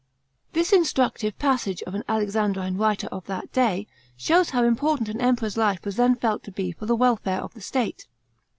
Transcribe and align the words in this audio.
This 0.53 0.73
instructive 0.73 1.37
passage 1.37 1.83
of 1.83 1.93
an 1.93 2.01
Alexandrine 2.09 2.75
writer 2.75 3.05
of 3.11 3.27
that 3.27 3.51
day, 3.53 3.85
shows 4.17 4.49
how 4.49 4.63
important 4.63 5.09
an 5.09 5.21
Emperor's 5.21 5.57
life 5.57 5.85
was 5.85 5.95
then 5.97 6.15
felt 6.15 6.41
to 6.45 6.51
be 6.51 6.71
for 6.71 6.87
the 6.87 6.95
welfare 6.95 7.39
of 7.41 7.53
the 7.53 7.61
state. 7.61 8.07